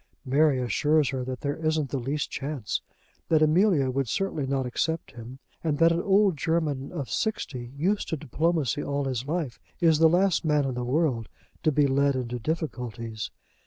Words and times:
Mary 0.25 0.59
assures 0.59 1.09
her 1.09 1.23
that 1.23 1.41
there 1.41 1.57
isn't 1.57 1.91
the 1.91 1.99
least 1.99 2.31
chance, 2.31 2.81
that 3.29 3.43
Amelia 3.43 3.91
would 3.91 4.07
certainly 4.07 4.47
not 4.47 4.65
accept 4.65 5.11
him, 5.11 5.37
and 5.63 5.77
that 5.77 5.91
an 5.91 6.01
old 6.01 6.37
German 6.37 6.91
of 6.91 7.07
sixty, 7.07 7.71
used 7.77 8.07
to 8.09 8.17
diplomacy 8.17 8.81
all 8.81 9.05
his 9.05 9.27
life, 9.27 9.59
is 9.79 9.99
the 9.99 10.09
last 10.09 10.43
man 10.43 10.65
in 10.65 10.73
the 10.73 10.83
world 10.83 11.29
to 11.61 11.71
be 11.71 11.85
led 11.85 12.15
into 12.15 12.39
difficulties. 12.39 13.29